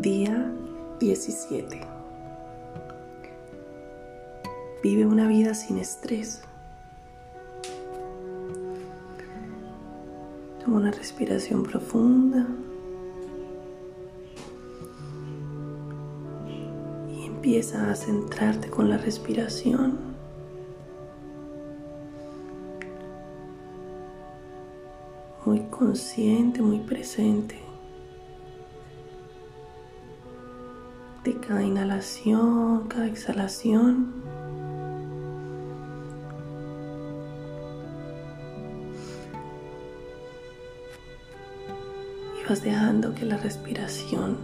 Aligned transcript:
Día 0.00 0.50
17. 0.98 1.78
Vive 4.82 5.04
una 5.04 5.28
vida 5.28 5.52
sin 5.52 5.76
estrés. 5.76 6.40
Toma 10.64 10.78
una 10.78 10.90
respiración 10.90 11.64
profunda. 11.64 12.46
Y 17.14 17.26
empieza 17.26 17.90
a 17.90 17.94
centrarte 17.94 18.70
con 18.70 18.88
la 18.88 18.96
respiración. 18.96 19.98
Muy 25.44 25.60
consciente, 25.68 26.62
muy 26.62 26.78
presente. 26.78 27.69
De 31.24 31.36
cada 31.36 31.62
inhalación, 31.62 32.88
cada 32.88 33.06
exhalación. 33.06 34.12
Y 42.40 42.48
vas 42.48 42.62
dejando 42.62 43.14
que 43.14 43.26
la 43.26 43.36
respiración 43.36 44.36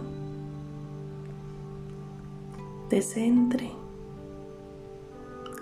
te 2.89 3.01
centre 3.01 3.71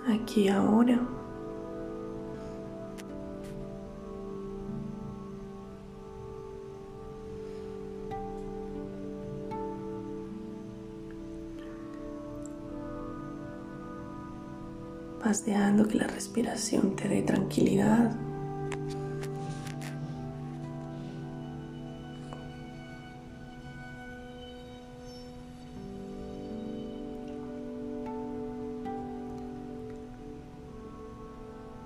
aquí 0.08 0.48
ahora. 0.48 1.00
Vas 15.24 15.44
dejando 15.44 15.88
que 15.88 15.98
la 15.98 16.06
respiración 16.06 16.94
te 16.94 17.08
dé 17.08 17.22
tranquilidad. 17.22 18.12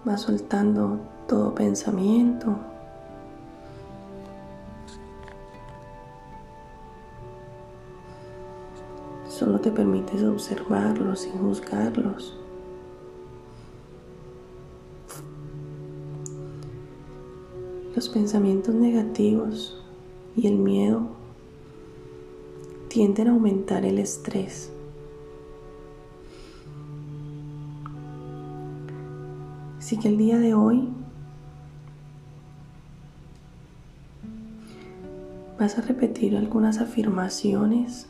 Vas 0.04 0.22
soltando 0.22 0.98
todo 1.28 1.54
pensamiento. 1.54 2.56
Solo 9.28 9.60
te 9.60 9.70
permites 9.70 10.22
observarlos 10.24 11.20
sin 11.20 11.38
juzgarlos. 11.38 12.39
Los 17.94 18.08
pensamientos 18.08 18.74
negativos 18.74 19.76
y 20.36 20.46
el 20.46 20.56
miedo 20.56 21.08
tienden 22.88 23.28
a 23.28 23.32
aumentar 23.32 23.84
el 23.84 23.98
estrés. 23.98 24.70
Así 29.78 29.98
que 29.98 30.06
el 30.06 30.18
día 30.18 30.38
de 30.38 30.54
hoy 30.54 30.88
vas 35.58 35.76
a 35.76 35.82
repetir 35.82 36.36
algunas 36.36 36.78
afirmaciones 36.78 38.06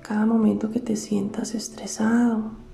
cada 0.00 0.24
momento 0.24 0.70
que 0.70 0.80
te 0.80 0.96
sientas 0.96 1.54
estresado 1.54 2.69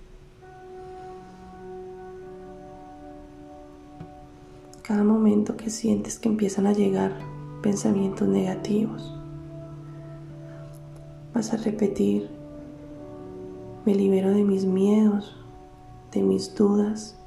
cada 4.86 5.02
momento 5.02 5.56
que 5.56 5.68
sientes 5.68 6.16
que 6.16 6.28
empiezan 6.28 6.68
a 6.68 6.72
llegar 6.72 7.18
pensamientos 7.60 8.28
negativos. 8.28 9.12
Vas 11.34 11.52
a 11.52 11.56
repetir, 11.56 12.30
me 13.84 13.96
libero 13.96 14.30
de 14.30 14.44
mis 14.44 14.64
miedos, 14.64 15.36
de 16.12 16.22
mis 16.22 16.54
dudas, 16.54 17.18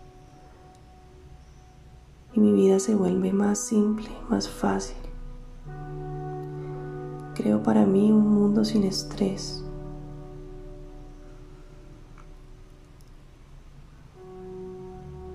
y 2.34 2.40
mi 2.40 2.54
vida 2.54 2.80
se 2.80 2.96
vuelve 2.96 3.34
más 3.34 3.60
simple, 3.60 4.10
más 4.30 4.48
fácil. 4.48 4.96
Creo 7.36 7.62
para 7.62 7.86
mí 7.86 8.10
un 8.10 8.36
mundo 8.36 8.64
sin 8.64 8.86
estrés. 8.86 9.66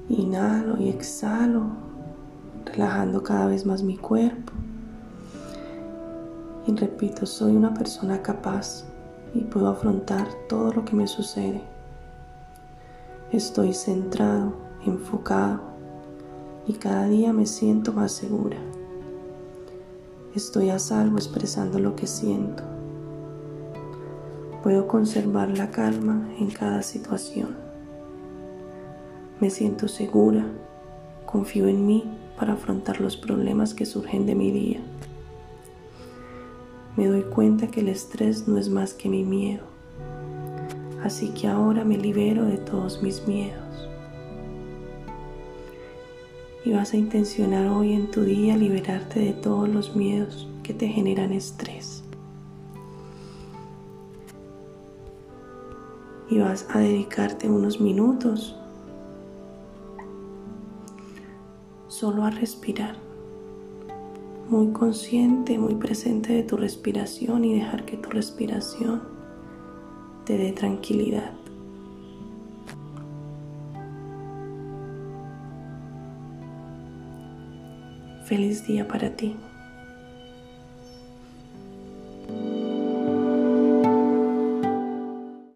Inhalo 0.09 0.81
y 0.81 0.89
exhalo 0.89 1.94
relajando 2.75 3.23
cada 3.23 3.47
vez 3.47 3.65
más 3.65 3.83
mi 3.83 3.97
cuerpo. 3.97 4.53
Y 6.67 6.75
repito, 6.75 7.27
soy 7.27 7.55
una 7.55 7.75
persona 7.75 8.23
capaz 8.23 8.85
y 9.35 9.41
puedo 9.41 9.69
afrontar 9.69 10.27
todo 10.49 10.73
lo 10.73 10.85
que 10.85 10.97
me 10.97 11.07
sucede. 11.07 11.62
Estoy 13.33 13.75
centrado, 13.75 14.55
enfocado 14.87 15.61
y 16.67 16.75
cada 16.75 17.07
día 17.07 17.33
me 17.33 17.47
siento 17.47 17.93
más 17.93 18.12
segura. 18.12 18.57
Estoy 20.35 20.71
a 20.71 20.79
salvo 20.79 21.17
expresando 21.17 21.79
lo 21.79 21.95
que 21.95 22.06
siento. 22.06 22.62
Puedo 24.62 24.89
conservar 24.89 25.56
la 25.56 25.71
calma 25.71 26.29
en 26.39 26.51
cada 26.51 26.83
situación. 26.83 27.56
Me 29.41 29.51
siento 29.51 29.89
segura, 29.89 30.47
confío 31.34 31.67
en 31.67 31.84
mí 31.84 32.05
para 32.39 32.53
afrontar 32.53 33.00
los 33.00 33.17
problemas 33.17 33.75
que 33.75 33.87
surgen 33.87 34.25
de 34.25 34.37
mi 34.37 34.53
día. 34.53 34.81
Me 36.97 37.09
doy 37.09 37.22
cuenta 37.22 37.67
que 37.67 37.81
el 37.81 37.89
estrés 37.89 38.47
no 38.47 38.56
es 38.56 38.69
más 38.69 38.95
que 38.95 39.09
mi 39.09 39.25
miedo, 39.25 39.65
así 41.03 41.31
que 41.31 41.49
ahora 41.49 41.84
me 41.84 41.99
libero 41.99 42.44
de 42.44 42.59
todos 42.59 43.03
mis 43.03 43.27
miedos. 43.27 43.89
Y 46.65 46.73
vas 46.73 46.93
a 46.93 46.99
intencionar 46.99 47.67
hoy 47.67 47.94
en 47.94 48.12
tu 48.12 48.23
día 48.23 48.56
liberarte 48.56 49.19
de 49.19 49.33
todos 49.33 49.69
los 49.69 49.97
miedos 49.97 50.49
que 50.62 50.73
te 50.73 50.87
generan 50.87 51.33
estrés. 51.33 52.05
Y 56.31 56.39
vas 56.39 56.65
a 56.71 56.78
dedicarte 56.78 57.50
unos 57.50 57.81
minutos 57.81 58.56
solo 62.04 62.25
a 62.26 62.31
respirar, 62.31 62.97
muy 64.50 64.72
consciente, 64.72 65.59
muy 65.59 65.75
presente 65.76 66.34
de 66.34 66.42
tu 66.42 66.59
respiración 66.59 67.47
y 67.47 67.54
dejar 67.54 67.87
que 67.87 67.97
tu 67.97 68.10
respiración 68.10 69.03
te 70.26 70.37
dé 70.37 70.53
tranquilidad. 70.53 71.32
Feliz 78.26 78.66
día 78.66 78.87
para 78.87 79.16
ti. 79.16 79.34